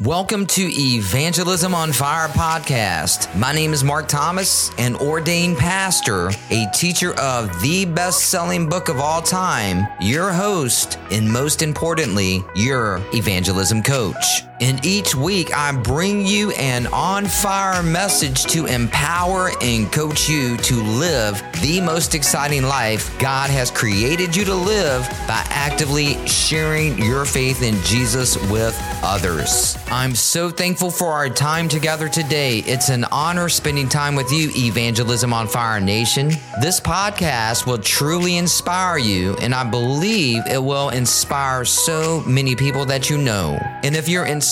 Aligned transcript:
Welcome 0.00 0.46
to 0.46 0.62
Evangelism 0.62 1.74
on 1.74 1.92
Fire 1.92 2.28
podcast. 2.28 3.38
My 3.38 3.52
name 3.52 3.74
is 3.74 3.84
Mark 3.84 4.08
Thomas, 4.08 4.70
an 4.78 4.96
ordained 4.96 5.58
pastor, 5.58 6.30
a 6.48 6.66
teacher 6.72 7.12
of 7.20 7.60
the 7.60 7.84
best 7.84 8.30
selling 8.30 8.66
book 8.66 8.88
of 8.88 8.98
all 8.98 9.20
time, 9.20 9.86
your 10.00 10.32
host, 10.32 10.98
and 11.10 11.30
most 11.30 11.60
importantly, 11.60 12.42
your 12.54 13.02
evangelism 13.12 13.82
coach. 13.82 14.44
And 14.60 14.84
each 14.84 15.14
week, 15.14 15.56
I 15.56 15.72
bring 15.72 16.26
you 16.26 16.50
an 16.50 16.86
on 16.88 17.24
fire 17.24 17.82
message 17.82 18.44
to 18.44 18.66
empower 18.66 19.52
and 19.62 19.90
coach 19.90 20.28
you 20.28 20.58
to 20.58 20.74
live 20.82 21.42
the 21.62 21.80
most 21.80 22.14
exciting 22.14 22.64
life 22.64 23.18
God 23.18 23.48
has 23.48 23.70
created 23.70 24.36
you 24.36 24.44
to 24.44 24.54
live 24.54 25.08
by 25.26 25.42
actively 25.48 26.26
sharing 26.26 26.98
your 26.98 27.24
faith 27.24 27.62
in 27.62 27.74
Jesus 27.84 28.36
with 28.50 28.78
others. 29.02 29.78
I'm 29.90 30.14
so 30.14 30.50
thankful 30.50 30.90
for 30.90 31.08
our 31.08 31.30
time 31.30 31.66
together 31.66 32.08
today. 32.10 32.58
It's 32.58 32.90
an 32.90 33.04
honor 33.04 33.48
spending 33.48 33.88
time 33.88 34.14
with 34.14 34.30
you, 34.30 34.50
Evangelism 34.54 35.32
on 35.32 35.48
Fire 35.48 35.80
Nation. 35.80 36.32
This 36.60 36.78
podcast 36.78 37.66
will 37.66 37.78
truly 37.78 38.36
inspire 38.36 38.98
you, 38.98 39.36
and 39.40 39.54
I 39.54 39.64
believe 39.64 40.42
it 40.46 40.62
will 40.62 40.90
inspire 40.90 41.64
so 41.64 42.22
many 42.26 42.54
people 42.54 42.84
that 42.86 43.08
you 43.08 43.16
know. 43.16 43.58
And 43.82 43.96
if 43.96 44.06
you're 44.06 44.26
inspired 44.26 44.49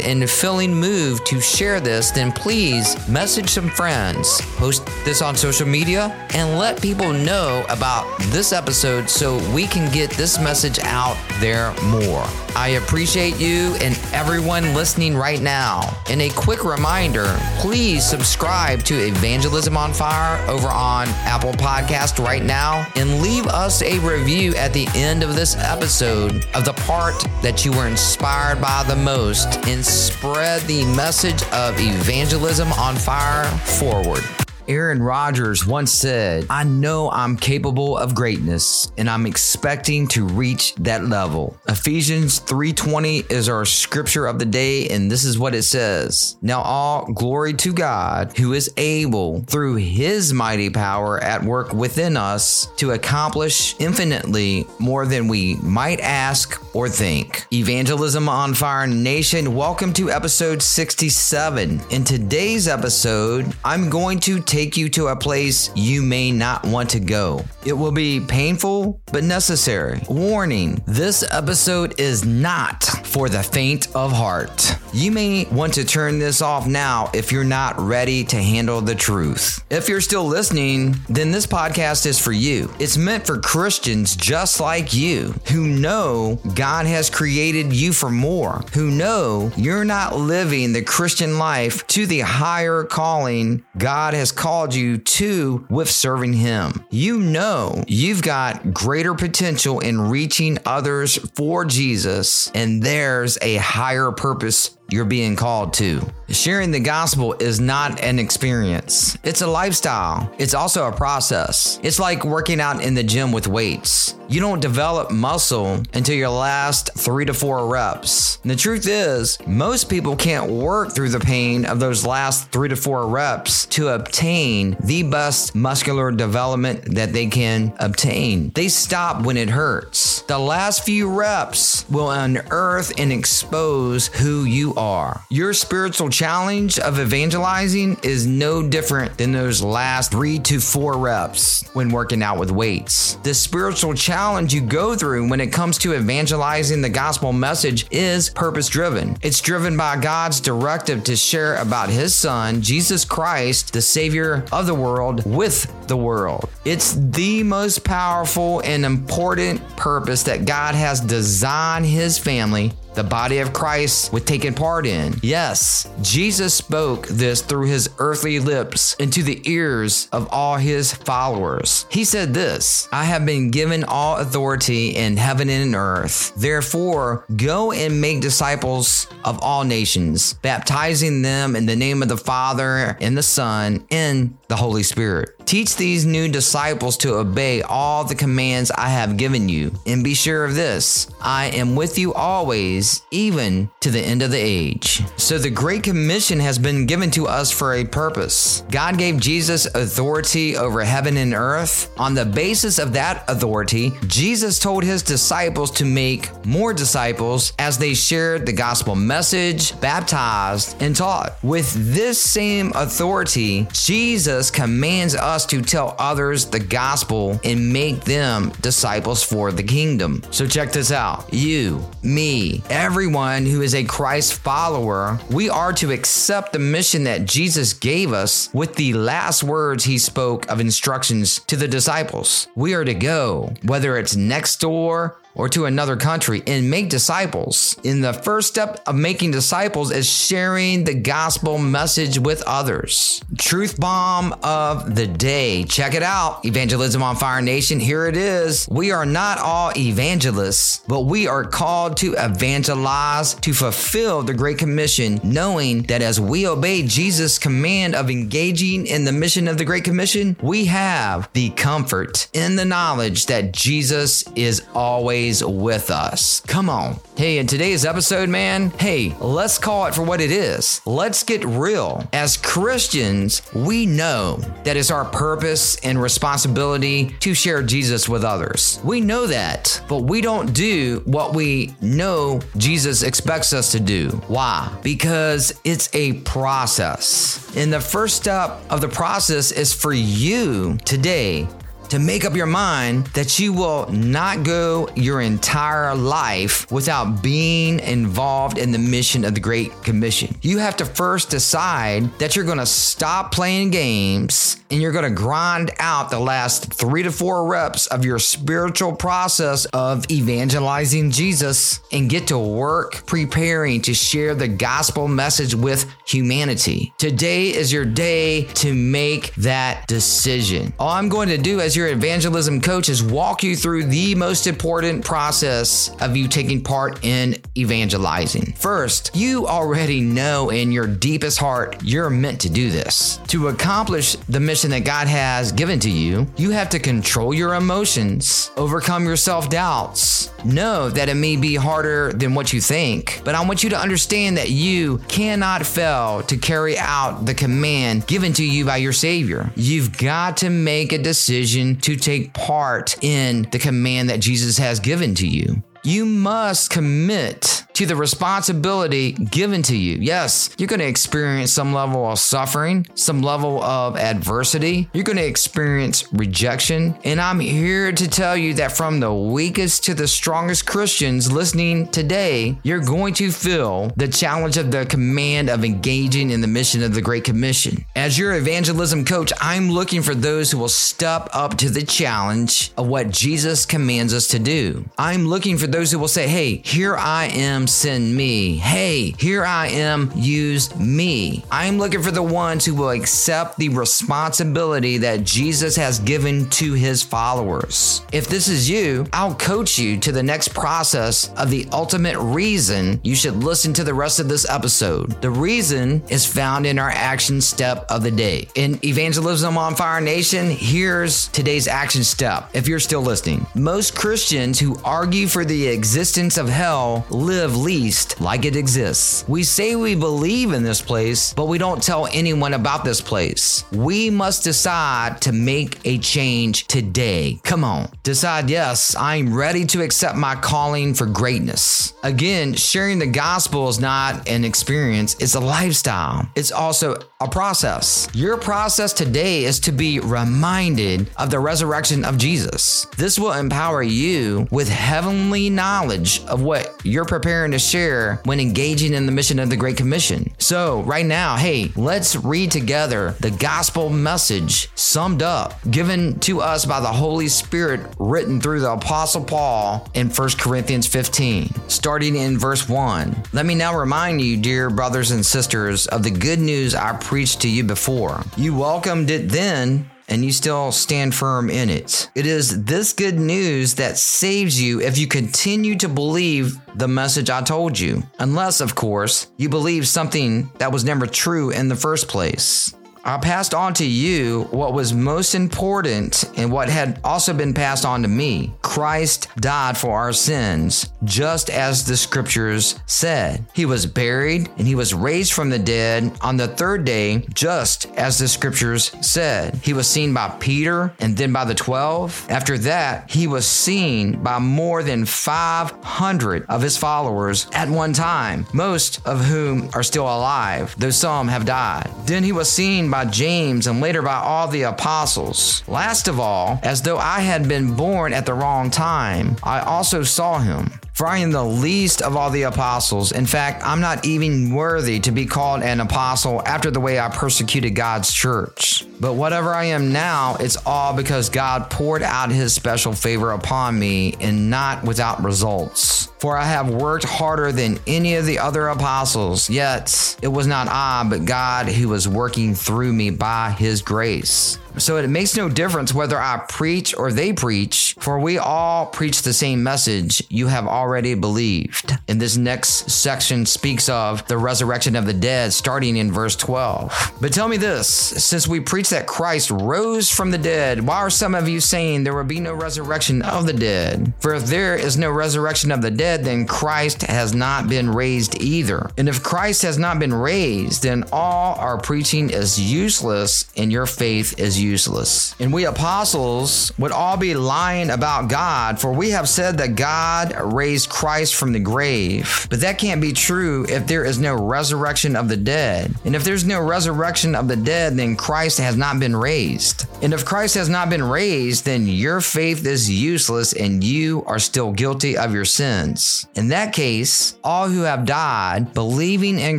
and 0.00 0.28
feeling 0.28 0.74
moved 0.74 1.26
to 1.26 1.40
share 1.40 1.80
this, 1.80 2.10
then 2.10 2.32
please 2.32 2.96
message 3.08 3.50
some 3.50 3.68
friends, 3.68 4.40
post 4.56 4.86
this 5.04 5.22
on 5.22 5.36
social 5.36 5.66
media, 5.66 6.14
and 6.34 6.58
let 6.58 6.80
people 6.80 7.12
know 7.12 7.64
about 7.68 8.06
this 8.26 8.52
episode 8.52 9.08
so 9.10 9.36
we 9.52 9.66
can 9.66 9.92
get 9.92 10.10
this 10.10 10.38
message 10.38 10.78
out 10.80 11.16
there 11.40 11.74
more. 11.84 12.26
I 12.56 12.80
appreciate 12.82 13.38
you 13.38 13.74
and 13.82 13.98
everyone 14.14 14.74
listening 14.74 15.14
right 15.14 15.42
now. 15.42 15.82
And 16.08 16.22
a 16.22 16.30
quick 16.30 16.64
reminder 16.64 17.36
please 17.58 18.08
subscribe 18.08 18.82
to 18.84 18.94
Evangelism 18.94 19.76
on 19.76 19.92
Fire 19.92 20.38
over 20.48 20.68
on 20.68 21.08
Apple 21.26 21.52
Podcast 21.52 22.24
right 22.24 22.42
now 22.42 22.86
and 22.96 23.20
leave 23.20 23.46
us 23.46 23.82
a 23.82 23.98
review 23.98 24.54
at 24.54 24.72
the 24.72 24.88
end 24.94 25.22
of 25.22 25.34
this 25.34 25.54
episode 25.56 26.46
of 26.54 26.64
the 26.64 26.72
part 26.72 27.14
that 27.42 27.64
you 27.64 27.72
were 27.72 27.86
inspired 27.86 28.60
by 28.60 28.82
the 28.84 28.96
most 28.96 29.15
and 29.16 29.82
spread 29.82 30.60
the 30.62 30.84
message 30.94 31.42
of 31.44 31.74
evangelism 31.80 32.70
on 32.74 32.94
fire 32.96 33.46
forward. 33.60 34.45
Aaron 34.68 35.00
Rodgers 35.00 35.64
once 35.64 35.92
said, 35.92 36.46
I 36.50 36.64
know 36.64 37.08
I'm 37.10 37.36
capable 37.36 37.96
of 37.96 38.16
greatness 38.16 38.90
and 38.98 39.08
I'm 39.08 39.24
expecting 39.24 40.08
to 40.08 40.26
reach 40.26 40.74
that 40.76 41.04
level. 41.04 41.56
Ephesians 41.68 42.40
3:20 42.40 43.30
is 43.30 43.48
our 43.48 43.64
scripture 43.64 44.26
of 44.26 44.40
the 44.40 44.44
day 44.44 44.88
and 44.88 45.08
this 45.10 45.24
is 45.24 45.38
what 45.38 45.54
it 45.54 45.62
says. 45.62 46.36
Now 46.42 46.62
all 46.62 47.06
glory 47.12 47.54
to 47.54 47.72
God 47.72 48.36
who 48.36 48.54
is 48.54 48.72
able 48.76 49.44
through 49.46 49.76
his 49.76 50.32
mighty 50.32 50.70
power 50.70 51.22
at 51.22 51.44
work 51.44 51.72
within 51.72 52.16
us 52.16 52.66
to 52.78 52.90
accomplish 52.90 53.76
infinitely 53.78 54.66
more 54.80 55.06
than 55.06 55.28
we 55.28 55.54
might 55.62 56.00
ask 56.00 56.60
or 56.74 56.88
think. 56.88 57.46
Evangelism 57.52 58.28
on 58.28 58.52
Fire 58.52 58.88
Nation, 58.88 59.54
welcome 59.54 59.92
to 59.92 60.10
episode 60.10 60.60
67. 60.60 61.80
In 61.90 62.02
today's 62.02 62.66
episode, 62.66 63.54
I'm 63.64 63.88
going 63.88 64.18
to 64.20 64.40
take 64.40 64.55
take 64.56 64.74
you 64.74 64.88
to 64.88 65.08
a 65.08 65.14
place 65.14 65.70
you 65.76 66.02
may 66.02 66.32
not 66.32 66.64
want 66.64 66.88
to 66.88 66.98
go. 66.98 67.44
It 67.66 67.74
will 67.74 67.92
be 67.92 68.20
painful, 68.20 69.02
but 69.12 69.22
necessary. 69.22 70.00
Warning 70.08 70.82
this 70.86 71.22
episode 71.30 72.00
is 72.00 72.24
not 72.24 72.80
for 73.16 73.30
the 73.30 73.42
faint 73.42 73.88
of 73.96 74.12
heart. 74.12 74.76
You 74.92 75.10
may 75.10 75.46
want 75.46 75.72
to 75.74 75.86
turn 75.86 76.18
this 76.18 76.42
off 76.42 76.66
now 76.66 77.10
if 77.14 77.32
you're 77.32 77.44
not 77.44 77.78
ready 77.78 78.24
to 78.24 78.36
handle 78.36 78.82
the 78.82 78.94
truth. 78.94 79.64
If 79.70 79.88
you're 79.88 80.02
still 80.02 80.26
listening, 80.26 80.96
then 81.08 81.30
this 81.30 81.46
podcast 81.46 82.04
is 82.04 82.18
for 82.18 82.32
you. 82.32 82.70
It's 82.78 82.98
meant 82.98 83.26
for 83.26 83.38
Christians 83.38 84.16
just 84.16 84.60
like 84.60 84.92
you 84.92 85.34
who 85.48 85.66
know 85.66 86.38
God 86.54 86.84
has 86.84 87.08
created 87.08 87.72
you 87.72 87.94
for 87.94 88.10
more, 88.10 88.62
who 88.74 88.90
know 88.90 89.50
you're 89.56 89.86
not 89.86 90.16
living 90.16 90.74
the 90.74 90.82
Christian 90.82 91.38
life 91.38 91.86
to 91.88 92.04
the 92.06 92.20
higher 92.20 92.84
calling 92.84 93.64
God 93.78 94.12
has 94.12 94.30
called 94.30 94.74
you 94.74 94.98
to 94.98 95.66
with 95.70 95.90
serving 95.90 96.34
Him. 96.34 96.84
You 96.90 97.20
know 97.20 97.82
you've 97.88 98.22
got 98.22 98.74
greater 98.74 99.14
potential 99.14 99.80
in 99.80 100.02
reaching 100.10 100.58
others 100.66 101.16
for 101.34 101.64
Jesus, 101.64 102.50
and 102.54 102.82
there's 103.06 103.38
a 103.40 103.54
higher 103.58 104.10
purpose 104.10 104.76
you're 104.90 105.04
being 105.04 105.36
called 105.36 105.72
to. 105.74 106.02
Sharing 106.28 106.72
the 106.72 106.80
gospel 106.80 107.34
is 107.34 107.60
not 107.60 108.00
an 108.02 108.18
experience, 108.18 109.16
it's 109.22 109.42
a 109.42 109.46
lifestyle. 109.46 110.32
It's 110.38 110.54
also 110.54 110.88
a 110.88 110.92
process. 110.92 111.78
It's 111.84 112.00
like 112.00 112.24
working 112.24 112.60
out 112.60 112.82
in 112.82 112.94
the 112.94 113.04
gym 113.04 113.30
with 113.30 113.46
weights. 113.46 114.16
You 114.28 114.40
don't 114.40 114.60
develop 114.60 115.12
muscle 115.12 115.80
until 115.94 116.16
your 116.16 116.30
last 116.30 116.90
three 116.94 117.24
to 117.26 117.34
four 117.34 117.68
reps. 117.68 118.40
And 118.42 118.50
the 118.50 118.56
truth 118.56 118.88
is, 118.88 119.38
most 119.46 119.88
people 119.88 120.16
can't 120.16 120.50
work 120.50 120.92
through 120.92 121.10
the 121.10 121.20
pain 121.20 121.64
of 121.64 121.78
those 121.78 122.04
last 122.04 122.50
three 122.50 122.68
to 122.68 122.74
four 122.74 123.06
reps 123.06 123.66
to 123.66 123.88
obtain 123.88 124.76
the 124.80 125.04
best 125.04 125.54
muscular 125.54 126.10
development 126.10 126.96
that 126.96 127.12
they 127.12 127.26
can 127.26 127.72
obtain. 127.78 128.50
They 128.50 128.66
stop 128.66 129.24
when 129.24 129.36
it 129.36 129.50
hurts. 129.50 130.22
The 130.22 130.40
last 130.40 130.84
few 130.84 131.08
reps 131.08 131.88
will 131.88 132.10
unearth 132.10 132.98
and 132.98 133.12
expose 133.12 134.08
who 134.08 134.42
you 134.42 134.74
are. 134.74 135.24
Your 135.30 135.52
spiritual 135.52 136.08
challenge 136.16 136.78
of 136.78 136.98
evangelizing 136.98 137.94
is 138.02 138.26
no 138.26 138.66
different 138.66 139.18
than 139.18 139.32
those 139.32 139.62
last 139.62 140.10
three 140.10 140.38
to 140.38 140.58
four 140.60 140.96
reps 140.96 141.62
when 141.74 141.90
working 141.90 142.22
out 142.22 142.38
with 142.38 142.50
weights. 142.50 143.16
The 143.16 143.34
spiritual 143.34 143.92
challenge 143.92 144.54
you 144.54 144.62
go 144.62 144.96
through 144.96 145.28
when 145.28 145.42
it 145.42 145.52
comes 145.52 145.76
to 145.78 145.94
evangelizing 145.94 146.80
the 146.80 146.88
gospel 146.88 147.34
message 147.34 147.86
is 147.90 148.30
purpose 148.30 148.66
driven. 148.68 149.18
It's 149.20 149.42
driven 149.42 149.76
by 149.76 149.98
God's 149.98 150.40
directive 150.40 151.04
to 151.04 151.16
share 151.16 151.56
about 151.56 151.90
his 151.90 152.14
son, 152.14 152.62
Jesus 152.62 153.04
Christ, 153.04 153.74
the 153.74 153.82
savior 153.82 154.42
of 154.52 154.64
the 154.64 154.74
world, 154.74 155.22
with 155.26 155.70
the 155.86 155.98
world. 155.98 156.48
It's 156.64 156.94
the 156.94 157.42
most 157.42 157.84
powerful 157.84 158.60
and 158.60 158.86
important 158.86 159.60
purpose 159.76 160.22
that 160.22 160.46
God 160.46 160.74
has 160.74 160.98
designed 160.98 161.84
his 161.84 162.16
family 162.16 162.72
the 162.96 163.04
body 163.04 163.38
of 163.38 163.52
Christ 163.52 164.12
was 164.12 164.24
taken 164.24 164.54
part 164.54 164.86
in. 164.86 165.14
Yes, 165.22 165.88
Jesus 166.02 166.54
spoke 166.54 167.06
this 167.08 167.42
through 167.42 167.66
his 167.66 167.90
earthly 167.98 168.40
lips 168.40 168.94
into 168.94 169.22
the 169.22 169.40
ears 169.48 170.08
of 170.12 170.28
all 170.32 170.56
his 170.56 170.94
followers. 170.94 171.84
He 171.90 172.04
said 172.04 172.32
this 172.32 172.88
I 172.90 173.04
have 173.04 173.26
been 173.26 173.50
given 173.50 173.84
all 173.84 174.16
authority 174.16 174.96
in 174.96 175.16
heaven 175.16 175.50
and 175.50 175.62
in 175.62 175.74
earth. 175.74 176.34
Therefore, 176.36 177.26
go 177.36 177.70
and 177.72 178.00
make 178.00 178.20
disciples 178.22 179.06
of 179.24 179.38
all 179.42 179.64
nations, 179.64 180.32
baptizing 180.34 181.20
them 181.20 181.54
in 181.54 181.66
the 181.66 181.76
name 181.76 182.02
of 182.02 182.08
the 182.08 182.16
Father 182.16 182.96
and 183.00 183.16
the 183.16 183.22
Son 183.22 183.86
and 183.90 184.38
the 184.48 184.56
Holy 184.56 184.82
Spirit. 184.82 185.35
Teach 185.46 185.76
these 185.76 186.04
new 186.04 186.26
disciples 186.26 186.96
to 186.98 187.14
obey 187.14 187.62
all 187.62 188.02
the 188.02 188.16
commands 188.16 188.72
I 188.72 188.88
have 188.88 189.16
given 189.16 189.48
you. 189.48 189.70
And 189.86 190.02
be 190.02 190.12
sure 190.12 190.44
of 190.44 190.56
this 190.56 191.06
I 191.20 191.46
am 191.46 191.76
with 191.76 191.98
you 191.98 192.12
always, 192.12 193.02
even 193.12 193.70
to 193.78 193.92
the 193.92 194.00
end 194.00 194.22
of 194.22 194.32
the 194.32 194.40
age. 194.40 195.04
So 195.16 195.38
the 195.38 195.50
Great 195.50 195.84
Commission 195.84 196.40
has 196.40 196.58
been 196.58 196.84
given 196.86 197.12
to 197.12 197.28
us 197.28 197.52
for 197.52 197.74
a 197.74 197.84
purpose. 197.84 198.64
God 198.72 198.98
gave 198.98 199.20
Jesus 199.20 199.66
authority 199.66 200.56
over 200.56 200.82
heaven 200.82 201.16
and 201.16 201.32
earth. 201.32 201.94
On 201.96 202.14
the 202.14 202.24
basis 202.24 202.80
of 202.80 202.92
that 202.94 203.24
authority, 203.28 203.92
Jesus 204.08 204.58
told 204.58 204.82
his 204.82 205.04
disciples 205.04 205.70
to 205.72 205.84
make 205.84 206.28
more 206.44 206.74
disciples 206.74 207.52
as 207.60 207.78
they 207.78 207.94
shared 207.94 208.46
the 208.46 208.52
gospel 208.52 208.96
message, 208.96 209.80
baptized, 209.80 210.82
and 210.82 210.96
taught. 210.96 211.34
With 211.44 211.72
this 211.94 212.20
same 212.20 212.72
authority, 212.74 213.68
Jesus 213.72 214.50
commands 214.50 215.14
us 215.14 215.35
us 215.36 215.44
to 215.44 215.60
tell 215.60 215.94
others 215.98 216.46
the 216.46 216.58
gospel 216.58 217.38
and 217.44 217.70
make 217.70 218.00
them 218.04 218.50
disciples 218.62 219.22
for 219.22 219.52
the 219.52 219.62
kingdom. 219.62 220.22
So 220.30 220.46
check 220.46 220.72
this 220.72 220.90
out. 220.90 221.30
You, 221.30 221.84
me, 222.02 222.62
everyone 222.70 223.44
who 223.44 223.60
is 223.60 223.74
a 223.74 223.84
Christ 223.84 224.32
follower, 224.32 225.20
we 225.30 225.50
are 225.50 225.74
to 225.74 225.92
accept 225.92 226.54
the 226.54 226.58
mission 226.58 227.04
that 227.04 227.26
Jesus 227.26 227.74
gave 227.74 228.14
us 228.14 228.48
with 228.54 228.76
the 228.76 228.94
last 228.94 229.44
words 229.44 229.84
he 229.84 229.98
spoke 229.98 230.48
of 230.48 230.58
instructions 230.58 231.40
to 231.40 231.56
the 231.56 231.68
disciples. 231.68 232.48
We 232.54 232.72
are 232.72 232.84
to 232.84 232.94
go, 232.94 233.52
whether 233.62 233.98
it's 233.98 234.16
next 234.16 234.58
door, 234.58 235.18
or 235.36 235.48
to 235.50 235.66
another 235.66 235.96
country 235.96 236.42
and 236.46 236.68
make 236.70 236.88
disciples. 236.88 237.78
And 237.84 238.02
the 238.02 238.14
first 238.14 238.48
step 238.48 238.82
of 238.86 238.94
making 238.94 239.30
disciples 239.30 239.92
is 239.92 240.08
sharing 240.08 240.84
the 240.84 240.94
gospel 240.94 241.58
message 241.58 242.18
with 242.18 242.42
others. 242.46 243.22
Truth 243.38 243.78
bomb 243.78 244.32
of 244.42 244.96
the 244.96 245.06
day. 245.06 245.64
Check 245.64 245.94
it 245.94 246.02
out. 246.02 246.44
Evangelism 246.44 247.02
on 247.02 247.16
Fire 247.16 247.42
Nation. 247.42 247.78
Here 247.78 248.06
it 248.06 248.16
is. 248.16 248.66
We 248.70 248.90
are 248.90 249.06
not 249.06 249.38
all 249.38 249.76
evangelists, 249.76 250.82
but 250.88 251.02
we 251.02 251.28
are 251.28 251.44
called 251.44 251.98
to 251.98 252.14
evangelize 252.14 253.34
to 253.34 253.52
fulfill 253.52 254.22
the 254.22 254.34
Great 254.34 254.56
Commission, 254.58 255.20
knowing 255.22 255.82
that 255.82 256.00
as 256.00 256.18
we 256.18 256.48
obey 256.48 256.82
Jesus' 256.82 257.38
command 257.38 257.94
of 257.94 258.08
engaging 258.10 258.86
in 258.86 259.04
the 259.04 259.12
mission 259.12 259.48
of 259.48 259.58
the 259.58 259.66
Great 259.66 259.84
Commission, 259.84 260.36
we 260.40 260.64
have 260.64 261.28
the 261.34 261.50
comfort 261.50 262.28
in 262.32 262.56
the 262.56 262.64
knowledge 262.64 263.26
that 263.26 263.52
Jesus 263.52 264.24
is 264.34 264.62
always 264.74 265.25
with 265.44 265.90
us. 265.90 266.40
Come 266.40 266.70
on. 266.70 266.98
Hey, 267.16 267.38
in 267.38 267.46
today's 267.46 267.84
episode, 267.84 268.28
man, 268.28 268.70
hey, 268.78 269.16
let's 269.20 269.58
call 269.58 269.86
it 269.86 269.94
for 269.94 270.02
what 270.02 270.20
it 270.20 270.30
is. 270.30 270.80
Let's 270.84 271.22
get 271.22 271.44
real. 271.44 272.06
As 272.12 272.36
Christians, 272.36 273.42
we 273.54 273.86
know 273.86 274.36
that 274.64 274.76
it's 274.76 274.90
our 274.90 275.04
purpose 275.04 275.76
and 275.84 276.00
responsibility 276.00 277.16
to 277.20 277.34
share 277.34 277.62
Jesus 277.62 278.08
with 278.08 278.22
others. 278.22 278.80
We 278.84 279.00
know 279.00 279.26
that, 279.26 279.80
but 279.88 280.02
we 280.02 280.20
don't 280.20 280.52
do 280.52 281.02
what 281.06 281.34
we 281.34 281.74
know 281.80 282.40
Jesus 282.56 283.02
expects 283.02 283.52
us 283.52 283.72
to 283.72 283.80
do. 283.80 284.08
Why? 284.28 284.72
Because 284.82 285.58
it's 285.64 285.88
a 285.94 286.14
process. 286.20 287.54
And 287.56 287.72
the 287.72 287.80
first 287.80 288.16
step 288.16 288.60
of 288.70 288.80
the 288.80 288.88
process 288.88 289.52
is 289.52 289.72
for 289.72 289.92
you 289.92 290.76
today 290.84 291.48
to 291.88 291.98
make 291.98 292.24
up 292.24 292.34
your 292.34 292.46
mind 292.46 293.06
that 293.08 293.38
you 293.38 293.52
will 293.52 293.90
not 293.90 294.42
go 294.42 294.88
your 294.94 295.20
entire 295.20 295.94
life 295.94 296.70
without 296.70 297.22
being 297.22 297.80
involved 297.80 298.58
in 298.58 298.72
the 298.72 298.78
mission 298.78 299.24
of 299.24 299.34
the 299.34 299.40
Great 299.40 299.70
Commission. 299.82 300.34
You 300.42 300.58
have 300.58 300.76
to 300.76 300.84
first 300.84 301.30
decide 301.30 302.12
that 302.18 302.36
you're 302.36 302.44
going 302.44 302.58
to 302.58 302.66
stop 302.66 303.32
playing 303.32 303.70
games 303.70 304.62
and 304.70 304.82
you're 304.82 304.92
going 304.92 305.04
to 305.04 305.10
grind 305.10 305.70
out 305.78 306.10
the 306.10 306.18
last 306.18 306.72
three 306.72 307.02
to 307.02 307.12
four 307.12 307.46
reps 307.46 307.86
of 307.86 308.04
your 308.04 308.18
spiritual 308.18 308.94
process 308.94 309.64
of 309.66 310.10
evangelizing 310.10 311.10
Jesus 311.10 311.80
and 311.92 312.10
get 312.10 312.26
to 312.28 312.38
work 312.38 313.06
preparing 313.06 313.80
to 313.82 313.94
share 313.94 314.34
the 314.34 314.48
gospel 314.48 315.06
message 315.08 315.54
with 315.54 315.88
humanity. 316.06 316.92
Today 316.98 317.54
is 317.54 317.72
your 317.72 317.84
day 317.84 318.44
to 318.54 318.74
make 318.74 319.34
that 319.36 319.86
decision. 319.86 320.72
All 320.78 320.90
I'm 320.90 321.08
going 321.08 321.28
to 321.28 321.38
do 321.38 321.60
as 321.60 321.76
your 321.76 321.88
evangelism 321.88 322.60
coach 322.60 322.88
is 322.88 323.02
walk 323.02 323.42
you 323.42 323.54
through 323.54 323.84
the 323.84 324.14
most 324.14 324.46
important 324.46 325.04
process 325.04 325.94
of 326.00 326.16
you 326.16 326.26
taking 326.28 326.62
part 326.62 327.04
in 327.04 327.36
evangelizing. 327.56 328.52
First, 328.54 329.14
you 329.14 329.46
already 329.46 330.00
know 330.00 330.50
in 330.50 330.72
your 330.72 330.86
deepest 330.86 331.38
heart 331.38 331.76
you're 331.82 332.10
meant 332.10 332.40
to 332.40 332.50
do 332.50 332.70
this. 332.70 333.20
To 333.28 333.48
accomplish 333.48 334.16
the 334.28 334.40
mission 334.40 334.55
that 334.62 334.84
God 334.84 335.08
has 335.08 335.52
given 335.52 335.78
to 335.80 335.90
you, 335.90 336.26
you 336.36 336.50
have 336.50 336.68
to 336.70 336.78
control 336.78 337.34
your 337.34 337.54
emotions, 337.54 338.50
overcome 338.56 339.04
your 339.04 339.16
self 339.16 339.48
doubts. 339.48 340.30
Know 340.44 340.88
that 340.90 341.08
it 341.08 341.14
may 341.14 341.36
be 341.36 341.56
harder 341.56 342.12
than 342.12 342.34
what 342.34 342.52
you 342.52 342.60
think, 342.60 343.20
but 343.24 343.34
I 343.34 343.44
want 343.44 343.64
you 343.64 343.70
to 343.70 343.78
understand 343.78 344.36
that 344.36 344.50
you 344.50 344.98
cannot 345.08 345.66
fail 345.66 346.22
to 346.24 346.36
carry 346.36 346.78
out 346.78 347.26
the 347.26 347.34
command 347.34 348.06
given 348.06 348.32
to 348.34 348.44
you 348.44 348.64
by 348.64 348.76
your 348.76 348.92
Savior. 348.92 349.50
You've 349.56 349.96
got 349.98 350.36
to 350.38 350.50
make 350.50 350.92
a 350.92 350.98
decision 350.98 351.76
to 351.80 351.96
take 351.96 352.32
part 352.32 353.02
in 353.02 353.48
the 353.50 353.58
command 353.58 354.10
that 354.10 354.20
Jesus 354.20 354.58
has 354.58 354.78
given 354.78 355.14
to 355.16 355.26
you. 355.26 355.62
You 355.82 356.04
must 356.04 356.70
commit 356.70 357.65
to 357.76 357.84
the 357.84 357.94
responsibility 357.94 359.12
given 359.12 359.62
to 359.62 359.76
you. 359.76 359.98
Yes, 360.00 360.48
you're 360.56 360.66
going 360.66 360.80
to 360.80 360.86
experience 360.86 361.52
some 361.52 361.74
level 361.74 362.10
of 362.10 362.18
suffering, 362.18 362.86
some 362.94 363.20
level 363.20 363.62
of 363.62 363.98
adversity. 363.98 364.88
You're 364.94 365.04
going 365.04 365.18
to 365.18 365.26
experience 365.26 366.10
rejection. 366.14 366.96
And 367.04 367.20
I'm 367.20 367.38
here 367.38 367.92
to 367.92 368.08
tell 368.08 368.34
you 368.34 368.54
that 368.54 368.72
from 368.72 369.00
the 369.00 369.12
weakest 369.12 369.84
to 369.84 369.94
the 369.94 370.08
strongest 370.08 370.66
Christians 370.66 371.30
listening 371.30 371.88
today, 371.88 372.56
you're 372.62 372.80
going 372.80 373.12
to 373.14 373.30
feel 373.30 373.92
the 373.94 374.08
challenge 374.08 374.56
of 374.56 374.70
the 374.70 374.86
command 374.86 375.50
of 375.50 375.62
engaging 375.62 376.30
in 376.30 376.40
the 376.40 376.46
mission 376.46 376.82
of 376.82 376.94
the 376.94 377.02
Great 377.02 377.24
Commission. 377.24 377.84
As 377.94 378.18
your 378.18 378.36
evangelism 378.36 379.04
coach, 379.04 379.34
I'm 379.38 379.68
looking 379.70 380.00
for 380.00 380.14
those 380.14 380.50
who 380.50 380.56
will 380.56 380.70
step 380.70 381.28
up 381.34 381.58
to 381.58 381.68
the 381.68 381.84
challenge 381.84 382.72
of 382.78 382.86
what 382.86 383.10
Jesus 383.10 383.66
commands 383.66 384.14
us 384.14 384.28
to 384.28 384.38
do. 384.38 384.88
I'm 384.96 385.26
looking 385.26 385.58
for 385.58 385.66
those 385.66 385.92
who 385.92 385.98
will 385.98 386.08
say, 386.08 386.26
Hey, 386.26 386.62
here 386.64 386.96
I 386.96 387.26
am 387.26 387.65
send 387.66 388.16
me. 388.16 388.56
Hey, 388.56 389.14
here 389.18 389.44
I 389.44 389.68
am, 389.68 390.10
use 390.14 390.74
me. 390.76 391.44
I'm 391.50 391.78
looking 391.78 392.02
for 392.02 392.10
the 392.10 392.22
ones 392.22 392.64
who 392.64 392.74
will 392.74 392.90
accept 392.90 393.56
the 393.56 393.68
responsibility 393.70 394.98
that 394.98 395.24
Jesus 395.24 395.76
has 395.76 395.98
given 395.98 396.48
to 396.50 396.72
his 396.74 397.02
followers. 397.02 398.02
If 398.12 398.28
this 398.28 398.48
is 398.48 398.68
you, 398.68 399.06
I'll 399.12 399.34
coach 399.34 399.78
you 399.78 399.98
to 400.00 400.12
the 400.12 400.22
next 400.22 400.54
process 400.54 401.32
of 401.34 401.50
the 401.50 401.66
ultimate 401.72 402.18
reason 402.18 403.00
you 403.02 403.14
should 403.14 403.36
listen 403.36 403.72
to 403.74 403.84
the 403.84 403.94
rest 403.94 404.20
of 404.20 404.28
this 404.28 404.48
episode. 404.48 405.20
The 405.22 405.30
reason 405.30 406.02
is 406.08 406.26
found 406.26 406.66
in 406.66 406.78
our 406.78 406.90
action 406.90 407.40
step 407.40 407.86
of 407.90 408.02
the 408.02 408.10
day. 408.10 408.48
In 408.54 408.78
Evangelism 408.84 409.56
on 409.58 409.74
Fire 409.74 410.00
Nation, 410.00 410.50
here's 410.50 411.28
today's 411.28 411.68
action 411.68 412.04
step. 412.04 412.50
If 412.54 412.68
you're 412.68 412.80
still 412.80 413.02
listening, 413.02 413.46
most 413.54 413.94
Christians 413.96 414.60
who 414.60 414.78
argue 414.84 415.26
for 415.26 415.44
the 415.44 415.66
existence 415.68 416.36
of 416.36 416.48
hell 416.48 417.06
live 417.10 417.55
least 417.56 418.20
like 418.20 418.44
it 418.44 418.54
exists. 418.54 419.24
We 419.26 419.42
say 419.42 419.74
we 419.74 419.94
believe 419.94 420.52
in 420.52 420.62
this 420.62 420.82
place, 420.82 421.32
but 421.32 421.46
we 421.46 421.58
don't 421.58 421.82
tell 421.82 422.06
anyone 422.12 422.54
about 422.54 422.84
this 422.84 423.00
place. 423.00 423.64
We 423.72 424.10
must 424.10 424.44
decide 424.44 425.20
to 425.22 425.32
make 425.32 425.80
a 425.84 425.98
change 425.98 426.66
today. 426.66 427.40
Come 427.42 427.64
on, 427.64 427.90
decide 428.02 428.50
yes, 428.50 428.94
I'm 428.96 429.34
ready 429.34 429.64
to 429.66 429.82
accept 429.82 430.16
my 430.16 430.34
calling 430.34 430.94
for 430.94 431.06
greatness. 431.06 431.94
Again, 432.02 432.54
sharing 432.54 432.98
the 432.98 433.06
gospel 433.06 433.68
is 433.68 433.80
not 433.80 434.28
an 434.28 434.44
experience, 434.44 435.16
it's 435.18 435.34
a 435.34 435.40
lifestyle. 435.40 436.28
It's 436.36 436.52
also 436.52 436.96
a 437.20 437.28
process. 437.28 438.08
Your 438.12 438.36
process 438.36 438.92
today 438.92 439.44
is 439.44 439.58
to 439.60 439.72
be 439.72 440.00
reminded 440.00 441.08
of 441.16 441.30
the 441.30 441.40
resurrection 441.40 442.04
of 442.04 442.18
Jesus. 442.18 442.86
This 442.96 443.18
will 443.18 443.32
empower 443.32 443.82
you 443.82 444.46
with 444.50 444.68
heavenly 444.68 445.48
knowledge 445.48 446.22
of 446.26 446.42
what 446.42 446.78
you're 446.84 447.06
preparing 447.06 447.45
to 447.52 447.58
share 447.58 448.20
when 448.24 448.40
engaging 448.40 448.94
in 448.94 449.06
the 449.06 449.12
mission 449.12 449.38
of 449.38 449.50
the 449.50 449.56
Great 449.56 449.76
Commission. 449.76 450.32
So, 450.38 450.82
right 450.82 451.06
now, 451.06 451.36
hey, 451.36 451.72
let's 451.76 452.16
read 452.16 452.50
together 452.50 453.14
the 453.20 453.30
gospel 453.30 453.90
message 453.90 454.68
summed 454.74 455.22
up, 455.22 455.54
given 455.70 456.18
to 456.20 456.40
us 456.40 456.64
by 456.64 456.80
the 456.80 456.86
Holy 456.92 457.28
Spirit, 457.28 457.80
written 457.98 458.40
through 458.40 458.60
the 458.60 458.72
Apostle 458.72 459.24
Paul 459.24 459.88
in 459.94 460.10
1 460.10 460.28
Corinthians 460.38 460.86
15, 460.86 461.68
starting 461.68 462.16
in 462.16 462.38
verse 462.38 462.68
1. 462.68 463.24
Let 463.32 463.46
me 463.46 463.54
now 463.54 463.76
remind 463.76 464.20
you, 464.20 464.36
dear 464.36 464.70
brothers 464.70 465.10
and 465.10 465.24
sisters, 465.24 465.86
of 465.86 466.02
the 466.02 466.10
good 466.10 466.38
news 466.38 466.74
I 466.74 466.96
preached 466.96 467.40
to 467.42 467.48
you 467.48 467.64
before. 467.64 468.22
You 468.36 468.56
welcomed 468.56 469.10
it 469.10 469.28
then 469.28 469.90
and 470.08 470.24
you 470.24 470.32
still 470.32 470.72
stand 470.72 471.14
firm 471.14 471.50
in 471.50 471.70
it. 471.70 472.10
It 472.14 472.26
is 472.26 472.64
this 472.64 472.92
good 472.92 473.18
news 473.18 473.74
that 473.74 473.98
saves 473.98 474.60
you 474.60 474.80
if 474.80 474.98
you 474.98 475.06
continue 475.06 475.76
to 475.76 475.88
believe 475.88 476.56
the 476.76 476.88
message 476.88 477.30
I 477.30 477.42
told 477.42 477.78
you. 477.78 478.02
Unless, 478.18 478.60
of 478.60 478.74
course, 478.74 479.28
you 479.36 479.48
believe 479.48 479.88
something 479.88 480.50
that 480.58 480.72
was 480.72 480.84
never 480.84 481.06
true 481.06 481.50
in 481.50 481.68
the 481.68 481.76
first 481.76 482.08
place. 482.08 482.74
I 483.06 483.18
passed 483.18 483.54
on 483.54 483.72
to 483.74 483.86
you 483.86 484.48
what 484.50 484.72
was 484.72 484.92
most 484.92 485.36
important 485.36 486.24
and 486.36 486.50
what 486.50 486.68
had 486.68 486.98
also 487.04 487.32
been 487.32 487.54
passed 487.54 487.84
on 487.84 488.02
to 488.02 488.08
me. 488.08 488.52
Christ 488.62 489.28
died 489.36 489.78
for 489.78 489.96
our 489.96 490.12
sins, 490.12 490.90
just 491.04 491.48
as 491.48 491.84
the 491.84 491.96
scriptures 491.96 492.80
said. 492.86 493.46
He 493.54 493.64
was 493.64 493.86
buried 493.86 494.48
and 494.58 494.66
he 494.66 494.74
was 494.74 494.92
raised 494.92 495.34
from 495.34 495.50
the 495.50 495.58
dead 495.60 496.18
on 496.20 496.36
the 496.36 496.48
third 496.48 496.84
day, 496.84 497.24
just 497.32 497.86
as 497.94 498.18
the 498.18 498.26
scriptures 498.26 498.90
said. 499.00 499.54
He 499.62 499.72
was 499.72 499.86
seen 499.86 500.12
by 500.12 500.28
Peter 500.40 500.92
and 500.98 501.16
then 501.16 501.32
by 501.32 501.44
the 501.44 501.54
12. 501.54 502.26
After 502.28 502.58
that, 502.58 503.08
he 503.08 503.28
was 503.28 503.46
seen 503.46 504.20
by 504.20 504.40
more 504.40 504.82
than 504.82 505.04
500 505.04 506.46
of 506.48 506.60
his 506.60 506.76
followers 506.76 507.46
at 507.52 507.68
one 507.68 507.92
time, 507.92 508.48
most 508.52 509.06
of 509.06 509.24
whom 509.24 509.70
are 509.74 509.84
still 509.84 510.06
alive, 510.06 510.74
though 510.76 510.90
some 510.90 511.28
have 511.28 511.44
died. 511.44 511.88
Then 512.04 512.24
he 512.24 512.32
was 512.32 512.50
seen 512.50 512.90
by 512.90 512.95
by 512.96 513.04
James 513.04 513.66
and 513.66 513.82
later 513.82 514.00
by 514.00 514.14
all 514.14 514.48
the 514.48 514.62
apostles. 514.62 515.62
Last 515.68 516.08
of 516.08 516.18
all, 516.18 516.58
as 516.62 516.80
though 516.80 516.96
I 516.96 517.20
had 517.20 517.46
been 517.46 517.74
born 517.74 518.14
at 518.14 518.24
the 518.24 518.32
wrong 518.32 518.70
time, 518.70 519.36
I 519.42 519.60
also 519.60 520.02
saw 520.02 520.38
him. 520.38 520.70
For 520.94 521.06
I 521.06 521.18
am 521.18 521.30
the 521.30 521.44
least 521.44 522.00
of 522.00 522.16
all 522.16 522.30
the 522.30 522.44
apostles. 522.44 523.12
In 523.12 523.26
fact, 523.26 523.62
I'm 523.62 523.82
not 523.82 524.06
even 524.06 524.50
worthy 524.54 524.98
to 525.00 525.12
be 525.12 525.26
called 525.26 525.62
an 525.62 525.80
apostle 525.80 526.40
after 526.46 526.70
the 526.70 526.80
way 526.80 526.98
I 526.98 527.10
persecuted 527.10 527.74
God's 527.74 528.10
church. 528.10 528.86
But 529.00 529.14
whatever 529.14 529.54
I 529.54 529.64
am 529.64 529.92
now, 529.92 530.36
it's 530.40 530.56
all 530.64 530.94
because 530.94 531.28
God 531.28 531.70
poured 531.70 532.02
out 532.02 532.30
his 532.30 532.54
special 532.54 532.92
favor 532.92 533.32
upon 533.32 533.78
me 533.78 534.14
and 534.20 534.50
not 534.50 534.84
without 534.84 535.22
results. 535.22 536.06
For 536.18 536.36
I 536.36 536.44
have 536.44 536.70
worked 536.70 537.04
harder 537.04 537.52
than 537.52 537.78
any 537.86 538.14
of 538.14 538.24
the 538.24 538.38
other 538.38 538.68
apostles, 538.68 539.50
yet 539.50 540.16
it 540.22 540.28
was 540.28 540.46
not 540.46 540.66
I, 540.68 541.04
but 541.08 541.26
God 541.26 541.68
who 541.68 541.90
was 541.90 542.08
working 542.08 542.54
through 542.54 542.92
me 542.92 543.10
by 543.10 543.50
his 543.50 543.82
grace. 543.82 544.58
So 544.78 544.98
it 544.98 545.08
makes 545.08 545.36
no 545.36 545.48
difference 545.48 545.94
whether 545.94 546.18
I 546.18 546.44
preach 546.48 546.94
or 546.96 547.10
they 547.10 547.32
preach, 547.32 547.94
for 547.98 548.18
we 548.18 548.36
all 548.36 548.86
preach 548.86 549.22
the 549.22 549.32
same 549.32 549.62
message 549.62 550.22
you 550.28 550.48
have 550.48 550.66
already 550.66 551.14
believed. 551.14 551.96
And 552.08 552.20
this 552.20 552.36
next 552.36 552.90
section 552.90 553.46
speaks 553.46 553.88
of 553.88 554.26
the 554.28 554.36
resurrection 554.36 554.94
of 554.94 555.06
the 555.06 555.14
dead, 555.14 555.54
starting 555.54 555.96
in 555.96 556.12
verse 556.12 556.36
12. 556.36 557.12
But 557.20 557.32
tell 557.32 557.48
me 557.48 557.56
this 557.56 557.88
since 557.88 558.46
we 558.46 558.60
preach 558.86 558.98
that 558.98 559.06
Christ 559.06 559.50
rose 559.50 560.10
from 560.10 560.30
the 560.30 560.38
dead, 560.38 560.86
why 560.86 560.96
are 560.98 561.10
some 561.10 561.34
of 561.34 561.48
you 561.48 561.60
saying 561.60 562.04
there 562.04 562.14
will 562.14 562.24
be 562.24 562.40
no 562.40 562.54
resurrection 562.54 563.22
of 563.22 563.46
the 563.46 563.52
dead? 563.52 564.12
For 564.20 564.34
if 564.34 564.46
there 564.46 564.76
is 564.76 564.96
no 564.96 565.10
resurrection 565.10 565.72
of 565.72 565.82
the 565.82 565.90
dead, 565.90 566.24
then 566.24 566.46
Christ 566.46 567.02
has 567.02 567.34
not 567.34 567.68
been 567.68 567.90
raised 567.90 568.40
either. 568.40 568.90
And 568.96 569.08
if 569.08 569.22
Christ 569.22 569.62
has 569.62 569.78
not 569.78 569.98
been 569.98 570.14
raised, 570.14 570.82
then 570.82 571.04
all 571.12 571.56
our 571.56 571.78
preaching 571.78 572.30
is 572.30 572.60
useless 572.60 573.50
and 573.56 573.72
your 573.72 573.86
faith 573.86 574.38
is 574.38 574.60
useless. 574.62 575.34
And 575.40 575.52
we 575.52 575.64
apostles 575.64 576.72
would 576.78 576.92
all 576.92 577.16
be 577.16 577.34
lying 577.34 577.90
about 577.90 578.28
God, 578.28 578.80
for 578.80 578.92
we 578.92 579.10
have 579.10 579.28
said 579.28 579.58
that 579.58 579.74
God 579.74 580.34
raised 580.40 580.90
Christ 580.90 581.34
from 581.34 581.52
the 581.52 581.60
grave. 581.60 582.46
But 582.50 582.60
that 582.60 582.78
can't 582.78 583.00
be 583.00 583.12
true 583.12 583.66
if 583.68 583.86
there 583.86 584.04
is 584.04 584.18
no 584.18 584.34
resurrection 584.34 585.16
of 585.16 585.28
the 585.28 585.36
dead. 585.36 585.94
And 586.04 586.14
if 586.14 586.24
there's 586.24 586.44
no 586.44 586.60
resurrection 586.60 587.34
of 587.34 587.48
the 587.48 587.56
dead, 587.56 587.96
then 587.96 588.16
Christ 588.16 588.58
has 588.58 588.75
not 588.76 589.00
been 589.00 589.16
raised. 589.16 589.86
And 590.02 590.12
if 590.12 590.24
Christ 590.24 590.54
has 590.54 590.68
not 590.68 590.90
been 590.90 591.02
raised, 591.02 591.64
then 591.64 591.86
your 591.86 592.20
faith 592.20 592.66
is 592.66 592.90
useless 592.90 593.52
and 593.52 593.82
you 593.82 594.24
are 594.26 594.38
still 594.38 594.72
guilty 594.72 595.16
of 595.16 595.32
your 595.32 595.44
sins. 595.44 596.26
In 596.34 596.48
that 596.48 596.72
case, 596.72 597.38
all 597.42 597.68
who 597.68 597.82
have 597.82 598.04
died 598.04 598.74
believing 598.74 599.38
in 599.38 599.58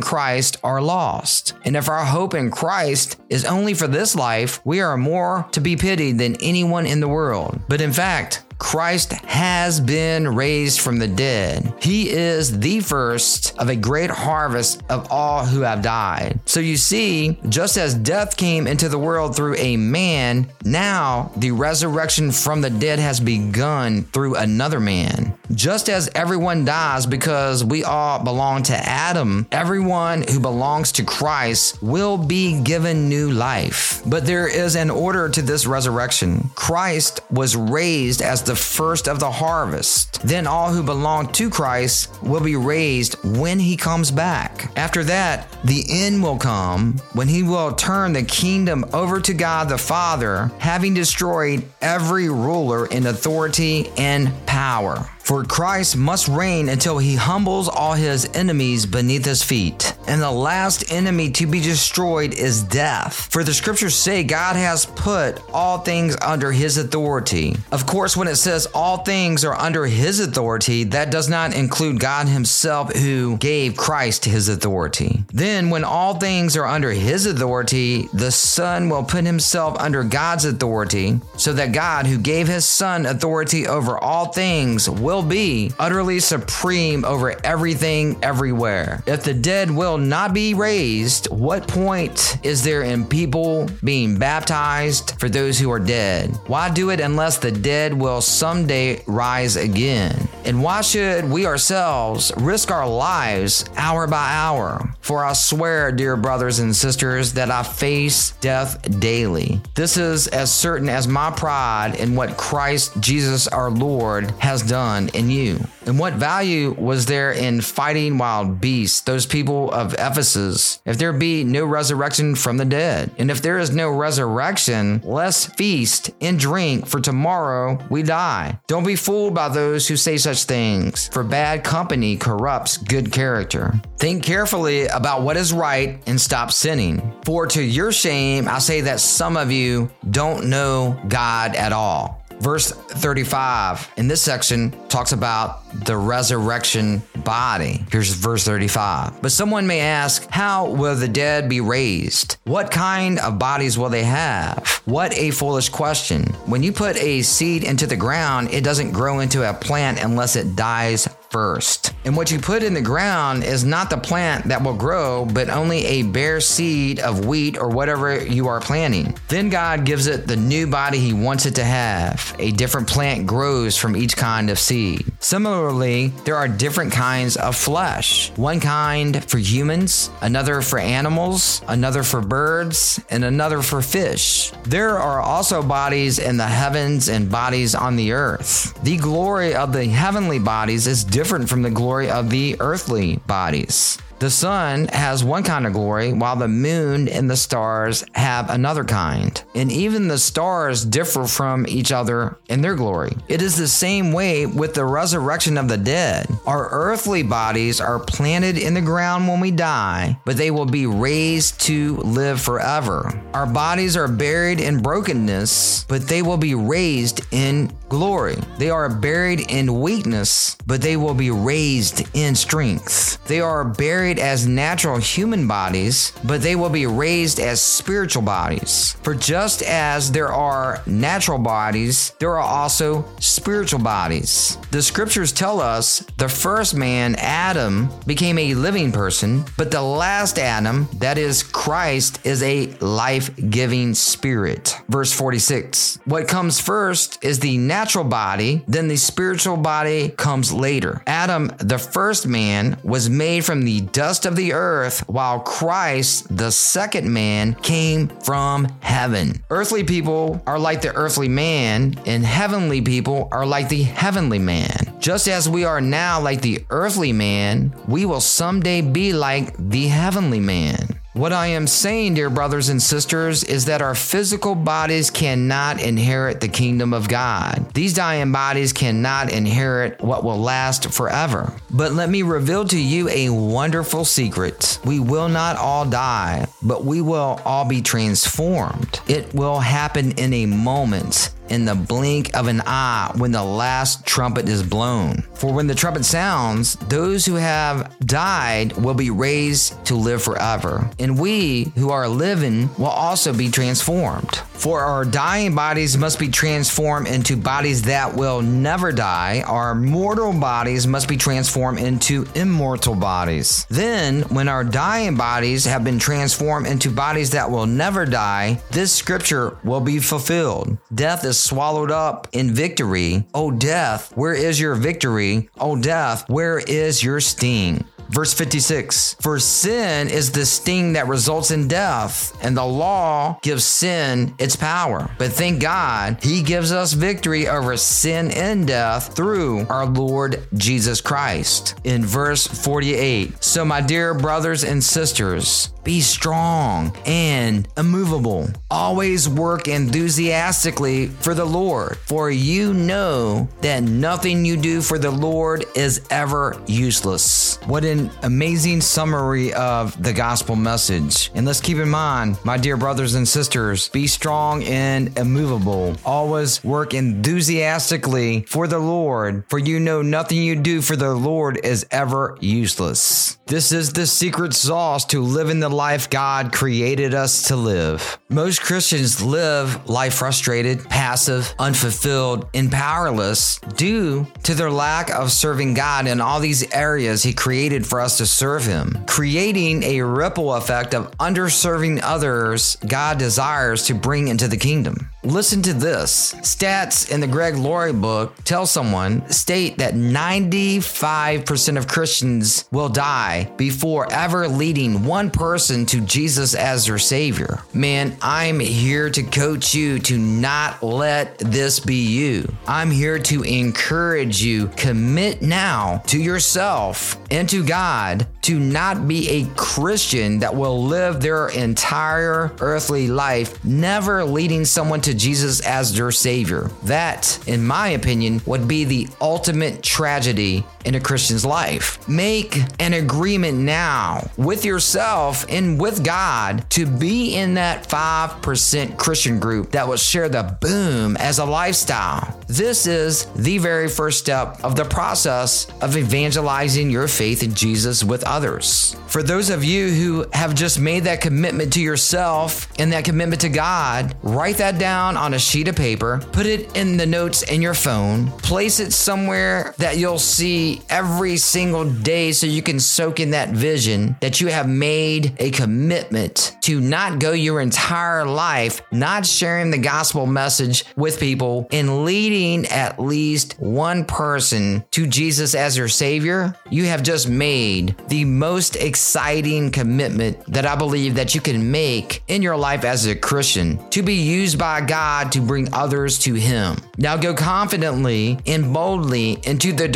Christ 0.00 0.58
are 0.62 0.80
lost. 0.80 1.54
And 1.64 1.76
if 1.76 1.88
our 1.88 2.04
hope 2.04 2.34
in 2.34 2.50
Christ 2.50 3.20
is 3.28 3.44
only 3.44 3.74
for 3.74 3.86
this 3.86 4.14
life, 4.14 4.60
we 4.64 4.80
are 4.80 4.96
more 4.96 5.46
to 5.52 5.60
be 5.60 5.76
pitied 5.76 6.18
than 6.18 6.36
anyone 6.40 6.86
in 6.86 7.00
the 7.00 7.08
world. 7.08 7.60
But 7.68 7.80
in 7.80 7.92
fact, 7.92 8.44
Christ 8.58 9.12
has 9.12 9.80
been 9.80 10.34
raised 10.34 10.80
from 10.80 10.98
the 10.98 11.08
dead. 11.08 11.72
He 11.80 12.10
is 12.10 12.58
the 12.58 12.80
first 12.80 13.56
of 13.58 13.68
a 13.68 13.76
great 13.76 14.10
harvest 14.10 14.82
of 14.90 15.10
all 15.10 15.46
who 15.46 15.60
have 15.60 15.80
died. 15.80 16.40
So 16.44 16.60
you 16.60 16.76
see, 16.76 17.38
just 17.48 17.76
as 17.76 17.94
death 17.94 18.36
came 18.36 18.66
into 18.66 18.88
the 18.88 18.98
world 18.98 19.36
through 19.36 19.54
a 19.56 19.76
man, 19.76 20.48
now 20.64 21.30
the 21.36 21.52
resurrection 21.52 22.32
from 22.32 22.60
the 22.60 22.70
dead 22.70 22.98
has 22.98 23.20
begun 23.20 24.02
through 24.04 24.34
another 24.34 24.80
man. 24.80 25.38
Just 25.54 25.88
as 25.88 26.10
everyone 26.14 26.64
dies 26.64 27.06
because 27.06 27.64
we 27.64 27.84
all 27.84 28.22
belong 28.22 28.64
to 28.64 28.76
Adam, 28.76 29.46
everyone 29.50 30.22
who 30.22 30.40
belongs 30.40 30.92
to 30.92 31.04
Christ 31.04 31.82
will 31.82 32.18
be 32.18 32.60
given 32.62 33.08
new 33.08 33.30
life. 33.30 34.02
But 34.04 34.26
there 34.26 34.48
is 34.48 34.76
an 34.76 34.90
order 34.90 35.28
to 35.28 35.42
this 35.42 35.66
resurrection. 35.66 36.50
Christ 36.54 37.20
was 37.30 37.56
raised 37.56 38.20
as 38.20 38.42
the 38.48 38.56
first 38.56 39.08
of 39.08 39.20
the 39.20 39.30
harvest. 39.30 40.22
Then 40.26 40.46
all 40.46 40.72
who 40.72 40.82
belong 40.82 41.30
to 41.32 41.50
Christ 41.50 42.10
will 42.22 42.40
be 42.40 42.56
raised 42.56 43.14
when 43.22 43.58
he 43.60 43.76
comes 43.76 44.10
back. 44.10 44.72
After 44.74 45.04
that, 45.04 45.54
the 45.64 45.84
end 45.88 46.22
will 46.22 46.38
come 46.38 46.96
when 47.12 47.28
he 47.28 47.42
will 47.42 47.72
turn 47.72 48.14
the 48.14 48.22
kingdom 48.22 48.86
over 48.94 49.20
to 49.20 49.34
God 49.34 49.68
the 49.68 49.76
Father, 49.76 50.50
having 50.58 50.94
destroyed 50.94 51.62
every 51.82 52.30
ruler 52.30 52.86
in 52.86 53.06
authority 53.06 53.90
and 53.98 54.32
power. 54.46 55.06
For 55.28 55.44
Christ 55.44 55.94
must 55.94 56.26
reign 56.26 56.70
until 56.70 56.96
he 56.96 57.14
humbles 57.14 57.68
all 57.68 57.92
his 57.92 58.30
enemies 58.32 58.86
beneath 58.86 59.26
his 59.26 59.42
feet. 59.42 59.94
And 60.06 60.22
the 60.22 60.30
last 60.30 60.90
enemy 60.90 61.30
to 61.32 61.46
be 61.46 61.60
destroyed 61.60 62.32
is 62.32 62.62
death. 62.62 63.30
For 63.30 63.44
the 63.44 63.52
scriptures 63.52 63.94
say 63.94 64.24
God 64.24 64.56
has 64.56 64.86
put 64.86 65.42
all 65.52 65.80
things 65.80 66.16
under 66.22 66.50
his 66.50 66.78
authority. 66.78 67.54
Of 67.70 67.84
course, 67.84 68.16
when 68.16 68.26
it 68.26 68.36
says 68.36 68.68
all 68.72 69.04
things 69.04 69.44
are 69.44 69.54
under 69.54 69.84
his 69.84 70.18
authority, 70.18 70.84
that 70.84 71.10
does 71.10 71.28
not 71.28 71.54
include 71.54 72.00
God 72.00 72.26
himself 72.26 72.94
who 72.94 73.36
gave 73.36 73.76
Christ 73.76 74.24
his 74.24 74.48
authority. 74.48 75.24
Then, 75.30 75.68
when 75.68 75.84
all 75.84 76.14
things 76.14 76.56
are 76.56 76.64
under 76.64 76.90
his 76.90 77.26
authority, 77.26 78.08
the 78.14 78.32
Son 78.32 78.88
will 78.88 79.04
put 79.04 79.26
himself 79.26 79.76
under 79.78 80.04
God's 80.04 80.46
authority, 80.46 81.20
so 81.36 81.52
that 81.52 81.72
God, 81.72 82.06
who 82.06 82.16
gave 82.16 82.48
his 82.48 82.64
Son 82.64 83.04
authority 83.04 83.66
over 83.66 83.98
all 83.98 84.32
things, 84.32 84.88
will 84.88 85.17
will 85.18 85.28
be 85.28 85.72
utterly 85.80 86.20
supreme 86.20 87.04
over 87.04 87.34
everything 87.44 88.16
everywhere. 88.22 89.02
If 89.04 89.24
the 89.24 89.34
dead 89.34 89.68
will 89.68 89.98
not 89.98 90.32
be 90.32 90.54
raised, 90.54 91.28
what 91.28 91.66
point 91.66 92.38
is 92.44 92.62
there 92.62 92.82
in 92.82 93.04
people 93.04 93.68
being 93.82 94.16
baptized 94.16 95.18
for 95.18 95.28
those 95.28 95.58
who 95.58 95.72
are 95.72 95.80
dead? 95.80 96.30
Why 96.46 96.70
do 96.70 96.90
it 96.90 97.00
unless 97.00 97.38
the 97.38 97.50
dead 97.50 97.92
will 97.92 98.20
someday 98.20 99.02
rise 99.08 99.56
again? 99.56 100.28
And 100.44 100.62
why 100.62 100.80
should 100.80 101.24
we 101.28 101.46
ourselves 101.46 102.32
risk 102.36 102.70
our 102.70 102.88
lives 102.88 103.64
hour 103.76 104.06
by 104.06 104.34
hour? 104.34 104.94
For 105.00 105.24
I 105.24 105.32
swear, 105.32 105.92
dear 105.92 106.16
brothers 106.16 106.58
and 106.58 106.74
sisters, 106.74 107.32
that 107.34 107.50
I 107.50 107.62
face 107.62 108.32
death 108.40 109.00
daily. 109.00 109.60
This 109.74 109.96
is 109.96 110.28
as 110.28 110.52
certain 110.52 110.88
as 110.88 111.08
my 111.08 111.30
pride 111.30 111.96
in 111.98 112.14
what 112.14 112.36
Christ 112.36 112.98
Jesus 113.00 113.48
our 113.48 113.70
Lord 113.70 114.30
has 114.38 114.62
done 114.62 115.08
in 115.14 115.30
you. 115.30 115.60
And 115.86 115.98
what 115.98 116.14
value 116.14 116.72
was 116.72 117.06
there 117.06 117.32
in 117.32 117.62
fighting 117.62 118.18
wild 118.18 118.60
beasts, 118.60 119.00
those 119.00 119.24
people 119.24 119.70
of 119.72 119.94
Ephesus, 119.94 120.80
if 120.84 120.98
there 120.98 121.14
be 121.14 121.44
no 121.44 121.64
resurrection 121.64 122.34
from 122.34 122.58
the 122.58 122.66
dead? 122.66 123.10
And 123.18 123.30
if 123.30 123.40
there 123.40 123.58
is 123.58 123.74
no 123.74 123.90
resurrection, 123.90 125.00
let's 125.02 125.46
feast 125.46 126.10
and 126.20 126.38
drink, 126.38 126.86
for 126.86 127.00
tomorrow 127.00 127.78
we 127.88 128.02
die. 128.02 128.60
Don't 128.66 128.86
be 128.86 128.96
fooled 128.96 129.34
by 129.34 129.48
those 129.48 129.88
who 129.88 129.96
say 129.96 130.18
such 130.34 130.44
things, 130.44 131.08
for 131.08 131.22
bad 131.22 131.64
company 131.64 132.16
corrupts 132.16 132.76
good 132.76 133.10
character. 133.10 133.72
Think 133.96 134.22
carefully 134.22 134.86
about 134.86 135.22
what 135.22 135.38
is 135.38 135.54
right 135.54 136.02
and 136.06 136.20
stop 136.20 136.52
sinning. 136.52 137.14
For 137.24 137.46
to 137.46 137.62
your 137.62 137.92
shame, 137.92 138.46
I 138.46 138.58
say 138.58 138.82
that 138.82 139.00
some 139.00 139.38
of 139.38 139.50
you 139.50 139.90
don't 140.10 140.50
know 140.50 141.00
God 141.08 141.56
at 141.56 141.72
all. 141.72 142.17
Verse 142.40 142.70
35 142.70 143.90
in 143.96 144.08
this 144.08 144.22
section 144.22 144.70
talks 144.88 145.12
about 145.12 145.68
the 145.84 145.96
resurrection 145.96 147.02
body. 147.24 147.84
Here's 147.90 148.14
verse 148.14 148.44
35. 148.44 149.20
But 149.20 149.32
someone 149.32 149.66
may 149.66 149.80
ask, 149.80 150.28
How 150.30 150.70
will 150.70 150.94
the 150.94 151.08
dead 151.08 151.48
be 151.48 151.60
raised? 151.60 152.36
What 152.44 152.70
kind 152.70 153.18
of 153.18 153.38
bodies 153.38 153.76
will 153.76 153.88
they 153.88 154.04
have? 154.04 154.82
What 154.84 155.12
a 155.18 155.32
foolish 155.32 155.68
question. 155.68 156.24
When 156.46 156.62
you 156.62 156.72
put 156.72 156.96
a 156.96 157.22
seed 157.22 157.64
into 157.64 157.86
the 157.86 157.96
ground, 157.96 158.50
it 158.50 158.64
doesn't 158.64 158.92
grow 158.92 159.20
into 159.20 159.48
a 159.48 159.52
plant 159.52 160.02
unless 160.02 160.36
it 160.36 160.56
dies 160.56 161.08
first. 161.30 161.92
And 162.04 162.16
what 162.16 162.30
you 162.30 162.38
put 162.38 162.62
in 162.62 162.74
the 162.74 162.80
ground 162.80 163.44
is 163.44 163.64
not 163.64 163.90
the 163.90 163.96
plant 163.96 164.46
that 164.46 164.62
will 164.62 164.74
grow, 164.74 165.26
but 165.26 165.50
only 165.50 165.84
a 165.84 166.02
bare 166.02 166.40
seed 166.40 167.00
of 167.00 167.26
wheat 167.26 167.58
or 167.58 167.68
whatever 167.68 168.24
you 168.24 168.48
are 168.48 168.60
planting. 168.60 169.16
Then 169.28 169.50
God 169.50 169.84
gives 169.84 170.06
it 170.06 170.26
the 170.26 170.36
new 170.36 170.66
body 170.66 170.98
He 170.98 171.12
wants 171.12 171.44
it 171.46 171.54
to 171.56 171.64
have. 171.64 172.34
A 172.38 172.50
different 172.52 172.88
plant 172.88 173.26
grows 173.26 173.76
from 173.76 173.96
each 173.96 174.16
kind 174.16 174.48
of 174.48 174.58
seed. 174.58 175.04
Similarly, 175.20 176.08
there 176.24 176.36
are 176.36 176.48
different 176.48 176.92
kinds 176.92 177.36
of 177.36 177.56
flesh 177.56 178.30
one 178.36 178.60
kind 178.60 179.22
for 179.24 179.38
humans, 179.38 180.10
another 180.22 180.62
for 180.62 180.78
animals, 180.78 181.62
another 181.68 182.02
for 182.02 182.20
birds, 182.20 183.00
and 183.10 183.24
another 183.24 183.60
for 183.62 183.82
fish. 183.82 184.50
There 184.64 184.98
are 184.98 185.20
also 185.20 185.62
bodies 185.62 186.18
in 186.18 186.36
the 186.36 186.46
heavens 186.46 187.08
and 187.08 187.30
bodies 187.30 187.74
on 187.74 187.96
the 187.96 188.12
earth. 188.12 188.80
The 188.82 188.96
glory 188.96 189.54
of 189.54 189.72
the 189.72 189.86
heavenly 189.86 190.38
bodies 190.38 190.86
is 190.86 191.04
different 191.04 191.17
from 191.24 191.62
the 191.62 191.70
glory 191.70 192.10
of 192.10 192.30
the 192.30 192.56
earthly 192.60 193.16
bodies. 193.26 193.98
The 194.20 194.30
sun 194.30 194.88
has 194.88 195.22
one 195.22 195.44
kind 195.44 195.64
of 195.64 195.74
glory, 195.74 196.12
while 196.12 196.34
the 196.34 196.48
moon 196.48 197.06
and 197.06 197.30
the 197.30 197.36
stars 197.36 198.04
have 198.16 198.50
another 198.50 198.82
kind. 198.82 199.40
And 199.54 199.70
even 199.70 200.08
the 200.08 200.18
stars 200.18 200.84
differ 200.84 201.28
from 201.28 201.66
each 201.68 201.92
other 201.92 202.36
in 202.48 202.60
their 202.60 202.74
glory. 202.74 203.16
It 203.28 203.42
is 203.42 203.56
the 203.56 203.68
same 203.68 204.12
way 204.12 204.44
with 204.44 204.74
the 204.74 204.84
resurrection 204.84 205.56
of 205.56 205.68
the 205.68 205.76
dead. 205.76 206.26
Our 206.46 206.68
earthly 206.70 207.22
bodies 207.22 207.80
are 207.80 208.00
planted 208.00 208.58
in 208.58 208.74
the 208.74 208.80
ground 208.80 209.28
when 209.28 209.38
we 209.38 209.52
die, 209.52 210.18
but 210.24 210.36
they 210.36 210.50
will 210.50 210.66
be 210.66 210.86
raised 210.86 211.60
to 211.62 211.98
live 211.98 212.40
forever. 212.40 213.22
Our 213.34 213.46
bodies 213.46 213.96
are 213.96 214.08
buried 214.08 214.58
in 214.58 214.82
brokenness, 214.82 215.84
but 215.84 216.08
they 216.08 216.22
will 216.22 216.38
be 216.38 216.56
raised 216.56 217.20
in 217.30 217.72
glory. 217.88 218.36
They 218.58 218.70
are 218.70 218.88
buried 218.88 219.50
in 219.50 219.80
weakness, 219.80 220.56
but 220.66 220.82
they 220.82 220.96
will 220.96 221.14
be 221.14 221.30
raised 221.30 222.06
in 222.14 222.34
strength. 222.34 223.24
They 223.26 223.40
are 223.40 223.64
buried 223.64 224.18
as 224.18 224.46
natural 224.46 224.98
human 224.98 225.48
bodies, 225.48 226.12
but 226.24 226.42
they 226.42 226.56
will 226.56 226.70
be 226.70 226.86
raised 226.86 227.40
as 227.40 227.60
spiritual 227.60 228.22
bodies. 228.22 228.96
For 229.02 229.14
just 229.14 229.62
as 229.62 230.12
there 230.12 230.32
are 230.32 230.82
natural 230.86 231.38
bodies, 231.38 232.12
there 232.18 232.36
are 232.36 232.38
also 232.38 233.04
spiritual 233.20 233.80
bodies. 233.80 234.58
The 234.70 234.82
scriptures 234.82 235.32
tell 235.32 235.60
us 235.60 236.00
the 236.18 236.28
first 236.28 236.74
man, 236.74 237.14
Adam, 237.16 237.88
became 238.06 238.38
a 238.38 238.54
living 238.54 238.92
person, 238.92 239.44
but 239.56 239.70
the 239.70 239.82
last 239.82 240.38
Adam, 240.38 240.88
that 240.98 241.18
is 241.18 241.42
Christ, 241.42 242.24
is 242.26 242.42
a 242.42 242.66
life 242.80 243.30
giving 243.50 243.94
spirit. 243.94 244.76
Verse 244.88 245.12
46 245.12 246.00
What 246.04 246.28
comes 246.28 246.60
first 246.60 247.24
is 247.24 247.40
the 247.40 247.56
natural 247.56 247.77
body, 248.04 248.64
then 248.66 248.88
the 248.88 248.96
spiritual 248.96 249.56
body 249.56 250.10
comes 250.10 250.52
later. 250.52 251.02
Adam, 251.06 251.50
the 251.58 251.78
first 251.78 252.26
man, 252.26 252.78
was 252.82 253.08
made 253.08 253.44
from 253.44 253.62
the 253.64 253.80
dust 253.80 254.26
of 254.26 254.36
the 254.36 254.52
earth, 254.52 255.08
while 255.08 255.40
Christ, 255.40 256.36
the 256.36 256.50
second 256.50 257.12
man, 257.12 257.54
came 257.54 258.08
from 258.08 258.66
heaven. 258.80 259.42
Earthly 259.50 259.84
people 259.84 260.42
are 260.46 260.58
like 260.58 260.82
the 260.82 260.94
earthly 260.94 261.28
man, 261.28 261.94
and 262.06 262.24
heavenly 262.24 262.82
people 262.82 263.28
are 263.30 263.46
like 263.46 263.68
the 263.68 263.82
heavenly 263.82 264.38
man. 264.38 264.96
Just 264.98 265.28
as 265.28 265.48
we 265.48 265.64
are 265.64 265.80
now 265.80 266.20
like 266.20 266.42
the 266.42 266.64
earthly 266.70 267.12
man, 267.12 267.72
we 267.86 268.04
will 268.04 268.20
someday 268.20 268.80
be 268.80 269.12
like 269.12 269.54
the 269.56 269.86
heavenly 269.86 270.40
man. 270.40 270.97
What 271.18 271.32
I 271.32 271.48
am 271.48 271.66
saying, 271.66 272.14
dear 272.14 272.30
brothers 272.30 272.68
and 272.68 272.80
sisters, 272.80 273.42
is 273.42 273.64
that 273.64 273.82
our 273.82 273.96
physical 273.96 274.54
bodies 274.54 275.10
cannot 275.10 275.82
inherit 275.82 276.40
the 276.40 276.46
kingdom 276.46 276.94
of 276.94 277.08
God. 277.08 277.74
These 277.74 277.92
dying 277.92 278.30
bodies 278.30 278.72
cannot 278.72 279.32
inherit 279.32 280.00
what 280.00 280.22
will 280.22 280.38
last 280.38 280.92
forever. 280.92 281.52
But 281.72 281.90
let 281.90 282.08
me 282.08 282.22
reveal 282.22 282.64
to 282.66 282.80
you 282.80 283.08
a 283.08 283.30
wonderful 283.30 284.04
secret. 284.04 284.78
We 284.84 285.00
will 285.00 285.28
not 285.28 285.56
all 285.56 285.84
die, 285.84 286.46
but 286.62 286.84
we 286.84 287.00
will 287.00 287.40
all 287.44 287.64
be 287.64 287.82
transformed. 287.82 289.00
It 289.08 289.34
will 289.34 289.58
happen 289.58 290.12
in 290.12 290.32
a 290.32 290.46
moment 290.46 291.30
in 291.50 291.64
the 291.64 291.74
blink 291.74 292.34
of 292.36 292.46
an 292.48 292.62
eye 292.66 293.12
when 293.16 293.32
the 293.32 293.42
last 293.42 294.06
trumpet 294.06 294.48
is 294.48 294.62
blown. 294.62 295.22
For 295.34 295.52
when 295.52 295.66
the 295.66 295.74
trumpet 295.74 296.04
sounds, 296.04 296.74
those 296.88 297.24
who 297.24 297.34
have 297.34 297.96
died 298.00 298.72
will 298.76 298.94
be 298.94 299.10
raised 299.10 299.84
to 299.86 299.94
live 299.94 300.22
forever, 300.22 300.90
and 300.98 301.18
we 301.18 301.64
who 301.76 301.90
are 301.90 302.08
living 302.08 302.68
will 302.76 302.86
also 302.86 303.32
be 303.32 303.50
transformed. 303.50 304.42
For 304.58 304.80
our 304.80 305.04
dying 305.04 305.54
bodies 305.54 305.96
must 305.96 306.18
be 306.18 306.28
transformed 306.28 307.06
into 307.06 307.36
bodies 307.36 307.82
that 307.82 308.16
will 308.16 308.42
never 308.42 308.90
die. 308.90 309.44
Our 309.46 309.72
mortal 309.74 310.32
bodies 310.32 310.84
must 310.84 311.08
be 311.08 311.16
transformed 311.16 311.78
into 311.78 312.26
immortal 312.34 312.96
bodies. 312.96 313.66
Then, 313.70 314.22
when 314.22 314.48
our 314.48 314.64
dying 314.64 315.14
bodies 315.14 315.64
have 315.64 315.84
been 315.84 316.00
transformed 316.00 316.66
into 316.66 316.90
bodies 316.90 317.30
that 317.30 317.50
will 317.52 317.66
never 317.66 318.04
die, 318.04 318.60
this 318.72 318.92
scripture 318.92 319.56
will 319.62 319.80
be 319.80 320.00
fulfilled. 320.00 320.76
Death 320.92 321.24
is 321.24 321.37
swallowed 321.38 321.90
up 321.90 322.28
in 322.32 322.50
victory. 322.52 323.24
O 323.34 323.50
death, 323.50 324.12
where 324.16 324.34
is 324.34 324.60
your 324.60 324.74
victory? 324.74 325.48
O 325.58 325.76
death, 325.76 326.28
where 326.28 326.58
is 326.58 327.02
your 327.02 327.20
sting? 327.20 327.84
Verse 328.08 328.32
56 328.34 329.16
For 329.20 329.38
sin 329.38 330.08
is 330.08 330.32
the 330.32 330.46
sting 330.46 330.94
that 330.94 331.08
results 331.08 331.50
in 331.50 331.68
death, 331.68 332.36
and 332.42 332.56
the 332.56 332.64
law 332.64 333.38
gives 333.42 333.64
sin 333.64 334.34
its 334.38 334.56
power. 334.56 335.10
But 335.18 335.32
thank 335.32 335.60
God, 335.60 336.18
He 336.22 336.42
gives 336.42 336.72
us 336.72 336.92
victory 336.92 337.48
over 337.48 337.76
sin 337.76 338.30
and 338.30 338.66
death 338.66 339.14
through 339.14 339.66
our 339.68 339.86
Lord 339.86 340.46
Jesus 340.54 341.00
Christ. 341.00 341.78
In 341.84 342.04
verse 342.04 342.46
48 342.46 343.42
So, 343.42 343.64
my 343.64 343.80
dear 343.80 344.14
brothers 344.14 344.64
and 344.64 344.82
sisters, 344.82 345.70
be 345.84 346.00
strong 346.02 346.94
and 347.06 347.66
immovable. 347.78 348.48
Always 348.70 349.26
work 349.26 349.68
enthusiastically 349.68 351.06
for 351.06 351.32
the 351.32 351.46
Lord, 351.46 351.96
for 351.96 352.30
you 352.30 352.74
know 352.74 353.48
that 353.62 353.82
nothing 353.82 354.44
you 354.44 354.56
do 354.56 354.82
for 354.82 354.98
the 354.98 355.10
Lord 355.10 355.64
is 355.74 356.06
ever 356.10 356.60
useless. 356.66 357.57
What 357.68 357.84
an 357.84 358.10
amazing 358.22 358.80
summary 358.80 359.52
of 359.52 360.02
the 360.02 360.14
gospel 360.14 360.56
message. 360.56 361.30
And 361.34 361.44
let's 361.44 361.60
keep 361.60 361.76
in 361.76 361.90
mind, 361.90 362.38
my 362.42 362.56
dear 362.56 362.78
brothers 362.78 363.14
and 363.14 363.28
sisters, 363.28 363.90
be 363.90 364.06
strong 364.06 364.64
and 364.64 365.14
immovable. 365.18 365.94
Always 366.02 366.64
work 366.64 366.94
enthusiastically 366.94 368.46
for 368.48 368.68
the 368.68 368.78
Lord, 368.78 369.44
for 369.50 369.58
you 369.58 369.80
know 369.80 370.00
nothing 370.00 370.38
you 370.38 370.56
do 370.56 370.80
for 370.80 370.96
the 370.96 371.12
Lord 371.12 371.60
is 371.62 371.84
ever 371.90 372.38
useless. 372.40 373.37
This 373.48 373.72
is 373.72 373.94
the 373.94 374.06
secret 374.06 374.52
sauce 374.52 375.06
to 375.06 375.22
living 375.22 375.58
the 375.58 375.70
life 375.70 376.10
God 376.10 376.52
created 376.52 377.14
us 377.14 377.44
to 377.44 377.56
live. 377.56 378.18
Most 378.28 378.60
Christians 378.60 379.22
live 379.22 379.88
life 379.88 380.12
frustrated, 380.12 380.84
passive, 380.84 381.54
unfulfilled, 381.58 382.46
and 382.52 382.70
powerless 382.70 383.58
due 383.74 384.26
to 384.42 384.52
their 384.52 384.70
lack 384.70 385.08
of 385.08 385.32
serving 385.32 385.72
God 385.72 386.06
in 386.06 386.20
all 386.20 386.40
these 386.40 386.70
areas 386.74 387.22
He 387.22 387.32
created 387.32 387.86
for 387.86 388.02
us 388.02 388.18
to 388.18 388.26
serve 388.26 388.66
Him, 388.66 389.02
creating 389.06 389.82
a 389.82 390.02
ripple 390.02 390.52
effect 390.52 390.92
of 390.92 391.10
underserving 391.16 392.00
others 392.02 392.76
God 392.86 393.16
desires 393.16 393.84
to 393.84 393.94
bring 393.94 394.28
into 394.28 394.46
the 394.46 394.58
kingdom. 394.58 395.08
Listen 395.28 395.60
to 395.60 395.74
this. 395.74 396.32
Stats 396.36 397.10
in 397.10 397.20
the 397.20 397.26
Greg 397.26 397.54
Laurie 397.54 397.92
book 397.92 398.34
tell 398.44 398.64
someone 398.64 399.28
state 399.30 399.76
that 399.76 399.92
95% 399.92 401.76
of 401.76 401.86
Christians 401.86 402.66
will 402.72 402.88
die 402.88 403.52
before 403.58 404.10
ever 404.10 404.48
leading 404.48 405.04
one 405.04 405.30
person 405.30 405.84
to 405.84 406.00
Jesus 406.00 406.54
as 406.54 406.86
their 406.86 406.96
savior. 406.96 407.62
Man, 407.74 408.16
I'm 408.22 408.58
here 408.58 409.10
to 409.10 409.22
coach 409.22 409.74
you 409.74 409.98
to 409.98 410.16
not 410.16 410.82
let 410.82 411.36
this 411.36 411.78
be 411.78 412.06
you. 412.06 412.50
I'm 412.66 412.90
here 412.90 413.18
to 413.18 413.42
encourage 413.42 414.42
you 414.42 414.68
commit 414.78 415.42
now 415.42 415.98
to 416.06 416.18
yourself 416.18 417.18
and 417.30 417.46
to 417.50 417.62
God 417.62 418.26
to 418.48 418.58
not 418.58 419.06
be 419.06 419.28
a 419.28 419.44
Christian 419.56 420.38
that 420.38 420.54
will 420.54 420.82
live 420.84 421.20
their 421.20 421.48
entire 421.48 422.50
earthly 422.60 423.06
life 423.06 423.62
never 423.62 424.24
leading 424.24 424.64
someone 424.64 425.02
to 425.02 425.17
Jesus 425.18 425.60
as 425.66 425.94
their 425.94 426.10
Savior. 426.10 426.70
That, 426.84 427.38
in 427.46 427.66
my 427.66 427.88
opinion, 427.88 428.40
would 428.46 428.68
be 428.68 428.84
the 428.84 429.08
ultimate 429.20 429.82
tragedy 429.82 430.64
in 430.84 430.94
a 430.94 431.00
Christian's 431.00 431.44
life. 431.44 432.06
Make 432.08 432.58
an 432.78 432.94
agreement 432.94 433.58
now 433.58 434.30
with 434.36 434.64
yourself 434.64 435.44
and 435.48 435.80
with 435.80 436.04
God 436.04 436.68
to 436.70 436.86
be 436.86 437.34
in 437.34 437.54
that 437.54 437.88
5% 437.88 438.98
Christian 438.98 439.40
group 439.40 439.72
that 439.72 439.86
will 439.86 439.96
share 439.96 440.28
the 440.28 440.56
boom 440.60 441.16
as 441.16 441.38
a 441.38 441.44
lifestyle. 441.44 442.38
This 442.48 442.86
is 442.86 443.26
the 443.36 443.58
very 443.58 443.88
first 443.88 444.18
step 444.18 444.64
of 444.64 444.76
the 444.76 444.84
process 444.84 445.66
of 445.80 445.96
evangelizing 445.96 446.90
your 446.90 447.08
faith 447.08 447.42
in 447.42 447.54
Jesus 447.54 448.04
with 448.04 448.24
others. 448.24 448.96
For 449.08 449.22
those 449.22 449.50
of 449.50 449.64
you 449.64 449.88
who 449.88 450.26
have 450.32 450.54
just 450.54 450.78
made 450.78 451.04
that 451.04 451.20
commitment 451.20 451.72
to 451.74 451.80
yourself 451.80 452.68
and 452.78 452.92
that 452.92 453.04
commitment 453.04 453.40
to 453.42 453.48
God, 453.48 454.14
write 454.22 454.58
that 454.58 454.78
down 454.78 455.16
on 455.16 455.34
a 455.34 455.38
sheet 455.38 455.68
of 455.68 455.76
paper, 455.76 456.22
put 456.32 456.46
it 456.46 456.76
in 456.76 456.96
the 456.96 457.06
notes 457.06 457.42
in 457.42 457.62
your 457.62 457.74
phone, 457.74 458.30
place 458.32 458.80
it 458.80 458.92
somewhere 458.92 459.74
that 459.78 459.96
you'll 459.96 460.18
see 460.18 460.67
every 460.90 461.36
single 461.36 461.88
day 461.88 462.32
so 462.32 462.46
you 462.46 462.62
can 462.62 462.80
soak 462.80 463.20
in 463.20 463.30
that 463.30 463.50
vision 463.50 464.16
that 464.20 464.40
you 464.40 464.48
have 464.48 464.68
made 464.68 465.34
a 465.38 465.50
commitment 465.50 466.56
to 466.62 466.80
not 466.80 467.18
go 467.18 467.32
your 467.32 467.60
entire 467.60 468.26
life 468.26 468.82
not 468.92 469.24
sharing 469.24 469.70
the 469.70 469.78
gospel 469.78 470.26
message 470.26 470.84
with 470.96 471.20
people 471.20 471.66
and 471.70 472.04
leading 472.04 472.66
at 472.66 472.98
least 472.98 473.58
one 473.58 474.04
person 474.04 474.84
to 474.90 475.06
Jesus 475.06 475.54
as 475.54 475.76
your 475.76 475.88
savior. 475.88 476.54
You 476.70 476.84
have 476.84 477.02
just 477.02 477.28
made 477.28 477.96
the 478.08 478.24
most 478.24 478.76
exciting 478.76 479.70
commitment 479.70 480.44
that 480.52 480.66
I 480.66 480.76
believe 480.76 481.14
that 481.14 481.34
you 481.34 481.40
can 481.40 481.70
make 481.70 482.22
in 482.28 482.42
your 482.42 482.56
life 482.56 482.84
as 482.84 483.06
a 483.06 483.14
Christian 483.14 483.78
to 483.90 484.02
be 484.02 484.14
used 484.14 484.58
by 484.58 484.80
God 484.80 485.32
to 485.32 485.40
bring 485.40 485.72
others 485.72 486.18
to 486.20 486.34
him. 486.34 486.76
Now 486.96 487.16
go 487.16 487.34
confidently 487.34 488.38
and 488.46 488.72
boldly 488.72 489.38
into 489.44 489.72
the 489.72 489.88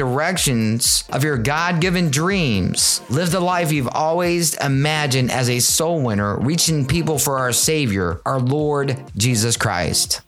directions 0.63 1.05
of 1.13 1.25
your 1.25 1.39
God 1.39 1.81
given 1.81 2.11
dreams. 2.11 3.01
Live 3.11 3.31
the 3.31 3.41
life 3.41 3.73
you've 3.73 3.89
always 3.89 4.55
imagined 4.55 5.31
as 5.31 5.51
a 5.51 5.61
soul 5.61 6.03
winner, 6.03 6.39
reaching 6.39 6.87
people 6.87 7.19
for 7.19 7.39
our 7.39 7.53
Savior, 7.53 8.21
our 8.25 8.41
Lord 8.41 9.03
Jesus 9.17 9.57
Christ. 9.57 10.21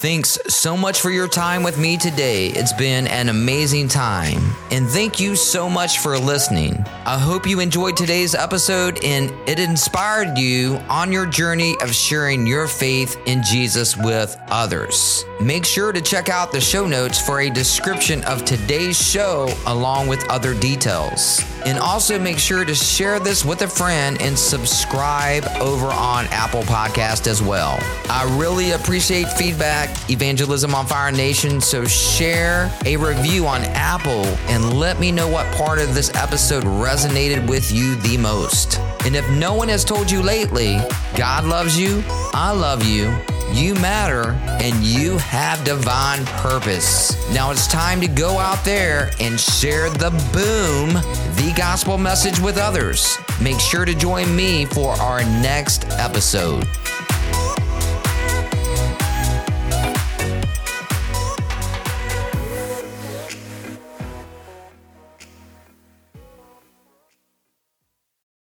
Thanks 0.00 0.38
so 0.46 0.76
much 0.76 1.00
for 1.00 1.10
your 1.10 1.26
time 1.26 1.64
with 1.64 1.76
me 1.76 1.96
today. 1.96 2.50
It's 2.50 2.72
been 2.72 3.08
an 3.08 3.28
amazing 3.28 3.88
time. 3.88 4.38
And 4.70 4.86
thank 4.86 5.18
you 5.18 5.34
so 5.34 5.68
much 5.68 5.98
for 5.98 6.16
listening. 6.16 6.84
I 7.04 7.18
hope 7.18 7.48
you 7.48 7.58
enjoyed 7.58 7.96
today's 7.96 8.36
episode 8.36 9.02
and 9.02 9.32
it 9.48 9.58
inspired 9.58 10.38
you 10.38 10.76
on 10.88 11.10
your 11.10 11.26
journey 11.26 11.74
of 11.82 11.92
sharing 11.92 12.46
your 12.46 12.68
faith 12.68 13.16
in 13.26 13.42
Jesus 13.42 13.96
with 13.96 14.40
others. 14.50 15.24
Make 15.40 15.64
sure 15.64 15.90
to 15.90 16.00
check 16.00 16.28
out 16.28 16.52
the 16.52 16.60
show 16.60 16.86
notes 16.86 17.20
for 17.20 17.40
a 17.40 17.50
description 17.50 18.22
of 18.24 18.44
today's 18.44 19.00
show 19.00 19.52
along 19.66 20.06
with 20.06 20.24
other 20.28 20.54
details. 20.54 21.42
And 21.64 21.78
also 21.78 22.18
make 22.18 22.38
sure 22.38 22.64
to 22.64 22.74
share 22.74 23.18
this 23.18 23.44
with 23.44 23.62
a 23.62 23.68
friend 23.68 24.20
and 24.20 24.38
subscribe 24.38 25.44
over 25.60 25.86
on 25.86 26.26
Apple 26.26 26.62
Podcast 26.62 27.26
as 27.26 27.42
well. 27.42 27.78
I 28.08 28.36
really 28.38 28.72
appreciate 28.72 29.28
feedback, 29.32 29.87
Evangelism 30.10 30.74
on 30.74 30.86
Fire 30.86 31.12
Nation, 31.12 31.60
so 31.60 31.84
share 31.84 32.70
a 32.86 32.96
review 32.96 33.46
on 33.46 33.62
Apple 33.74 34.24
and 34.48 34.78
let 34.78 34.98
me 34.98 35.12
know 35.12 35.28
what 35.28 35.46
part 35.54 35.78
of 35.78 35.94
this 35.94 36.14
episode 36.14 36.64
resonated 36.64 37.46
with 37.48 37.70
you 37.70 37.94
the 37.96 38.16
most. 38.16 38.78
And 39.04 39.14
if 39.14 39.28
no 39.30 39.54
one 39.54 39.68
has 39.68 39.84
told 39.84 40.10
you 40.10 40.22
lately, 40.22 40.78
God 41.16 41.44
loves 41.44 41.78
you, 41.78 42.02
I 42.32 42.52
love 42.52 42.84
you, 42.84 43.14
you 43.52 43.74
matter, 43.74 44.32
and 44.62 44.74
you 44.84 45.18
have 45.18 45.64
divine 45.64 46.24
purpose. 46.26 47.16
Now 47.32 47.50
it's 47.50 47.66
time 47.66 48.00
to 48.00 48.08
go 48.08 48.38
out 48.38 48.64
there 48.64 49.10
and 49.20 49.38
share 49.38 49.90
the 49.90 50.10
boom, 50.32 50.94
the 51.36 51.54
gospel 51.56 51.98
message 51.98 52.38
with 52.40 52.58
others. 52.58 53.16
Make 53.40 53.60
sure 53.60 53.84
to 53.84 53.94
join 53.94 54.34
me 54.34 54.66
for 54.66 54.92
our 54.94 55.20
next 55.22 55.84
episode. 55.92 56.66